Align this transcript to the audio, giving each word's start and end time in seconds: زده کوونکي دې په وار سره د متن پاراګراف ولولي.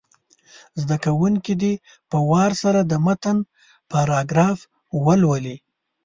زده 0.81 0.97
کوونکي 1.05 1.53
دې 1.61 1.73
په 2.09 2.17
وار 2.29 2.51
سره 2.63 2.79
د 2.83 2.93
متن 3.05 3.37
پاراګراف 3.91 4.59
ولولي. 5.05 5.57